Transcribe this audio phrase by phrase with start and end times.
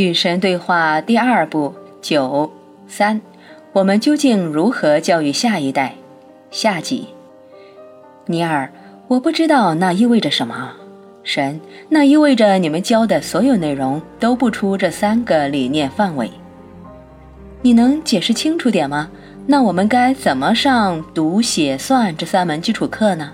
[0.00, 2.50] 与神对话第二部九
[2.88, 3.20] 三，
[3.72, 5.94] 我们究竟如何教育下一代？
[6.50, 7.08] 下集。
[8.24, 8.72] 尼尔，
[9.08, 10.72] 我不知道那意味着什么。
[11.22, 11.60] 神，
[11.90, 16.30] 那意味着你们教的所有内容都不出这三个理念范围。
[17.60, 19.10] 你能解释清楚点吗？
[19.46, 23.32] 那我们该怎么上读写算这三门基础课呢？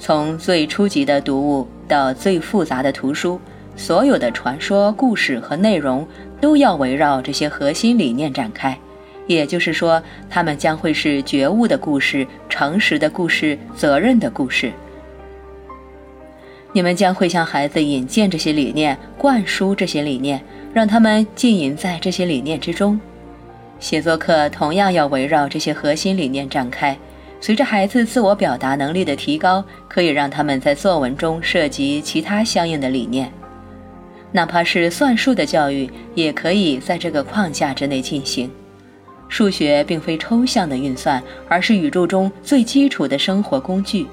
[0.00, 3.40] 从最初级的读物到最复杂的图书。
[3.80, 6.06] 所有的传说、故事和内容
[6.38, 8.78] 都要围绕这些核心理念展开，
[9.26, 14.70] 也就是说，他们将会是觉悟的故事、诚实的故事、责任的故事。
[16.74, 20.38] 你们将会向孩子引荐这些理念，灌输这些理念，
[20.74, 23.00] 让他们浸淫在这些理念之中。
[23.78, 26.94] 写作课同样要围绕这些核心理念展开。
[27.40, 33.32] 随着孩子自我表达能力的提高，可以让他们在作文中涉及其他相应的理念。
[34.32, 38.50] 哪怕是算术的教育，也可以在这个框架之内进行。
[39.28, 44.06] 数学并非抽象的运算，而是宇宙中最基础的生活工具。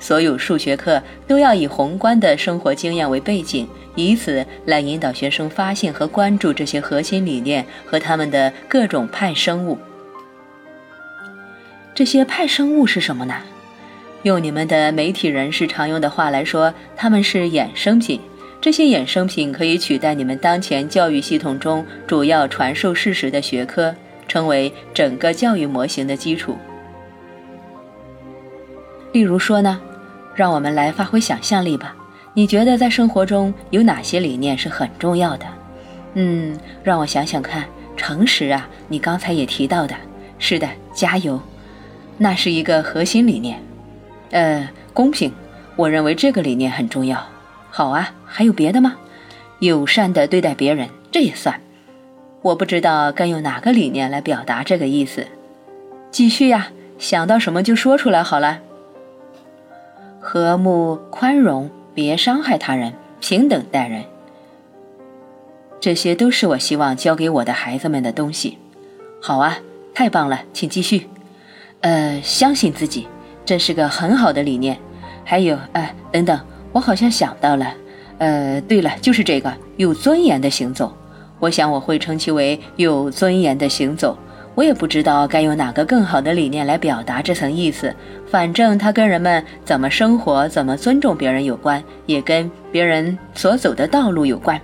[0.00, 9.78] 所有数学课都要以宏观的生活经验为背景，以此来引导学生发现和关注这些核心理念和他们的各种派生物。
[11.94, 13.34] 这些派生物是什么呢？
[14.24, 18.20] 用你们的媒体人士常用的话来说，它们是衍生品。
[18.64, 23.94] 这些衍生品可以取代你们当前教育系统中主要传授事实的学科，
[24.26, 26.56] 成为整个教育模型的基础。
[29.12, 29.78] 例如说呢，
[30.34, 31.94] 让我们来发挥想象力吧。
[32.32, 35.44] 你觉得在生活中有哪些理念是很重要的？
[36.14, 37.66] 嗯，让我想想看。
[37.98, 39.94] 诚实啊，你刚才也提到的。
[40.38, 41.38] 是的，加油，
[42.16, 43.62] 那是一个核心理念。
[44.30, 45.30] 呃，公平，
[45.76, 47.22] 我认为这个理念很重要。
[47.76, 48.94] 好啊，还有别的吗？
[49.58, 51.60] 友善的对待别人，这也算。
[52.40, 55.26] 我不知道该用哪个理念来表达这个意思。
[56.12, 56.68] 继续呀，
[57.00, 58.60] 想到什么就说出来好了。
[60.20, 64.04] 和睦、宽容，别伤害他人，平等待人，
[65.80, 68.56] 这些都是我希望教给我的孩子们的东西。
[69.20, 69.58] 好啊，
[69.92, 71.08] 太棒了，请继续。
[71.80, 73.08] 呃，相信自己，
[73.44, 74.78] 这是个很好的理念。
[75.24, 76.38] 还有，哎，等等。
[76.74, 77.72] 我好像想到了，
[78.18, 80.92] 呃，对了，就是这个有尊严的行走。
[81.38, 84.18] 我想我会称其为有尊严的行走。
[84.56, 87.94] 我也不知道该用哪个更好的理念来表达这层意思。
[88.26, 94.60] 反正它跟人们怎么生活、怎么尊重别人有关，也跟别人所走的道路有关。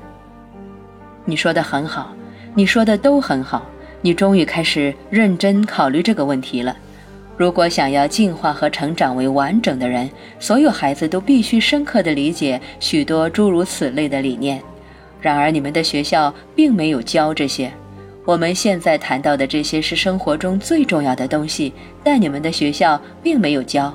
[1.25, 2.13] 你说的很好，
[2.57, 3.65] 你说的都很好。
[4.01, 6.77] 你终于开始认真考虑这个问题了。
[7.41, 14.61] 如果想要进化和成长为完整的人，所有孩子都必须深刻地理解许多诸如此类的理念。
[15.23, 17.73] 然而，你们的学校并没有教这些。
[18.27, 21.73] 我们现在谈到的这些是生活中最重要的东西，
[22.05, 23.91] 但你们的学校并没有教。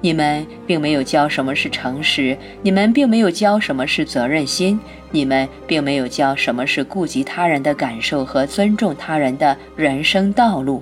[0.00, 4.78] 你们并没有教什么是诚实，你们并没有教什么是责任心，
[5.10, 10.80] 你们并没有教什么是顾及他人的感受和尊重他人的人生道路。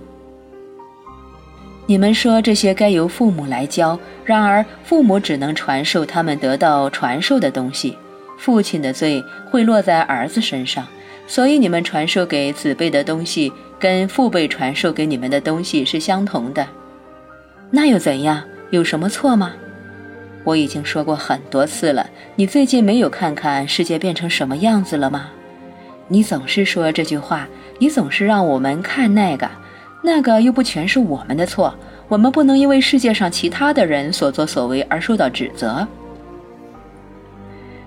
[1.93, 7.99] 你们说这些该由父母来教，然而父母只能传授他们得到传授的东西。
[8.39, 10.87] 父亲的罪会落在儿子身上，
[11.27, 16.67] 所以你们传授给子辈的东西跟父辈传授给你们的东西是相同的。
[17.71, 18.43] 那又怎样？
[18.71, 19.53] 有什么错吗？
[20.45, 22.09] 我已经说过很多次了。
[22.37, 25.29] 你最近没有看看世界变成什么样子了吗？
[26.09, 27.47] 你总是说这句话，
[27.79, 29.47] 你总是让我们看那个。
[30.03, 31.73] 那个又不全是我们的错，
[32.09, 35.87] 我们不能因为世界上其他的人所作所为而受到指责。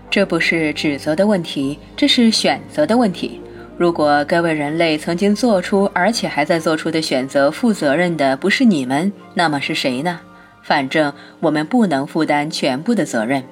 [0.10, 3.42] 这不是指责的问题，这是选择的问题。
[3.78, 10.22] 如果该为人类曾经做出而且还在做出的选择负责任的不是你们，那么是谁呢？
[10.62, 11.12] 反正
[11.42, 13.44] 我们不能负担全部的责任。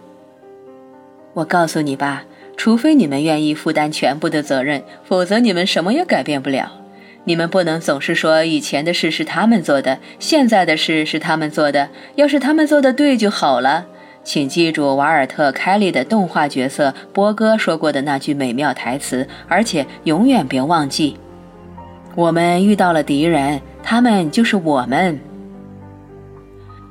[1.33, 2.23] 我告诉你吧，
[2.55, 6.71] 除非你们愿意负担全部的责任，否则你们什么也改变不了。
[7.25, 11.89] 你们不能总是说以前的事是他们做的，现在的事是他们做的。
[12.15, 13.85] 要是他们做的对就好了。
[14.25, 21.17] 请记住瓦尔特·凯利的动画角色波哥说过的那句美妙台词，而且永远别忘记：
[22.15, 25.19] 我们遇到了敌人，他们就是我们。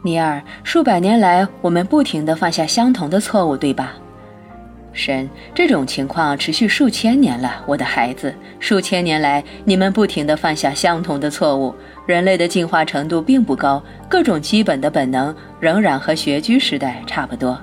[0.03, 3.95] 尼尔，数百年来，我们不停地犯下相同的错误，对吧？
[4.93, 8.35] 神，这种情况持续数千年了，我的孩子。
[8.61, 11.75] 数千年来，你们不停地犯下相同的错误。
[12.07, 17.59] 人类的进化程度并不高，各种基本的本能仍然和穴居时代差不多。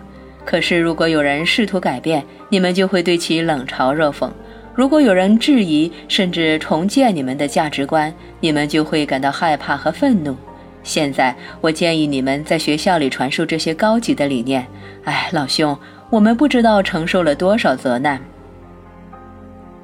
[0.45, 4.29] 可是，如果有人试图改变，你们就会对其冷嘲热讽。
[4.73, 10.35] 如果有人质疑甚至重建你们的价值观，你们就会感到害怕和愤怒。
[10.81, 14.65] 现在，我建议你们在学校里传授这些高级的理念。
[15.03, 15.77] 哎，老兄，
[16.09, 18.19] 我们不知道承受了多少责难。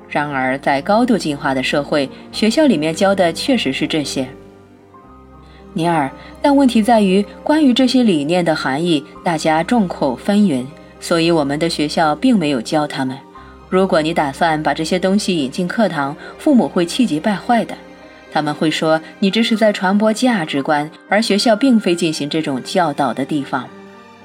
[0.09, 4.27] 然而，在高度进化的社会，学校里面教的确实是这些。
[5.73, 6.09] 尼尔，
[6.41, 10.65] 但问题在于，关于这些理念的含义，大家众口纷纭，
[10.99, 13.17] 所以我们的学校并没有教他们。
[13.69, 17.75] 如果你打算把这些东西引进课堂，父母会气急败坏的。
[18.31, 23.67] 他们会说你这是在传播价值观，而学校并非进行这种教导的地方。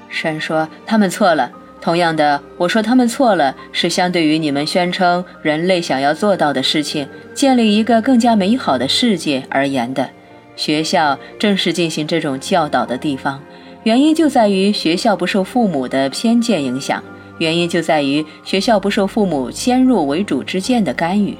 [0.09, 1.51] 神说他们错了。
[1.81, 10.07] 同样的，我说他们错了，是相对于你们宣称人类想要做到的事情，建立一个更加美好的世界而言的。
[10.55, 13.41] 学校正是进行这种教导的地方，
[13.83, 17.03] 原因就在于学校不受父母的偏见影响。
[17.39, 21.35] 原因就在于学校不受父母先入为主之见的干预，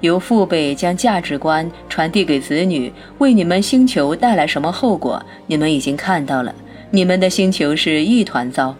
[0.00, 6.54] 由父辈将价值观传递给子女，为你们星球带来什么后果，你们已经看到了。
[6.90, 8.76] 你们的星球是一团糟。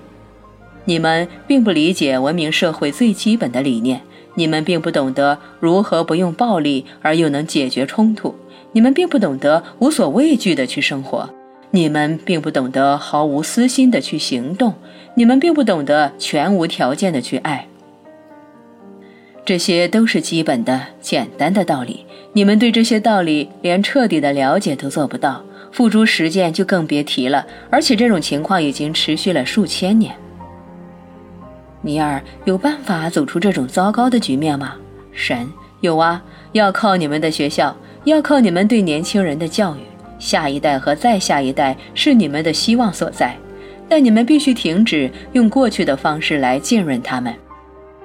[0.90, 4.00] 你们并不理解文明社会最基本的理念，
[4.34, 8.34] 你们并不懂得如何不用暴力而又能解决冲突，
[8.72, 11.30] 你们并不懂得无所畏惧的去生活。
[11.70, 14.74] 你们并不懂得毫无私心的去行动，
[15.14, 17.68] 你们并不懂得全无条件的去爱。
[19.44, 22.04] 这些都是基本的、简单的道理。
[22.32, 27.46] 你们对这些道理连彻底的了解都做不到，付诸实践就更别提了。
[27.70, 30.12] 而且这种情况已经持续了数千年。
[31.82, 34.74] 尼尔有办法走出这种糟糕的局面吗？
[35.12, 35.50] 神
[35.80, 36.22] 有啊，
[36.52, 37.74] 要靠你们的学校，
[38.04, 39.80] 要靠你们对年轻人的教育。
[40.18, 43.34] 下一代和再下一代是你们的希望所在，
[43.88, 47.34] 但你们必须停止用过去的方式来浸润他们，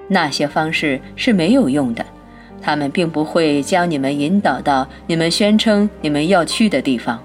[0.07, 2.05] 那些方式是没有用的，
[2.61, 7.21] 他们并不会将你们引导到你们宣称你们要去的地方。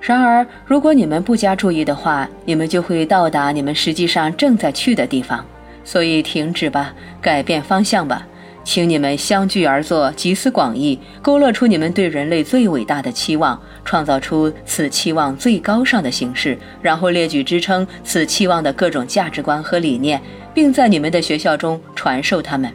[0.00, 5.44] 然而，如果你们不加注意的话，你们就会到达你们实际上正在去的地方。
[5.84, 8.26] 所以，停止吧，改变方向吧。
[8.64, 20.18] 请你们相聚而坐，集思广益，勾勒出你们对人类最伟大的期望，创造出此期望最高尚的形式，然后列举支撑此期望的各种价值观和理念，
[20.54, 22.72] 并在你们的学校中传授他们。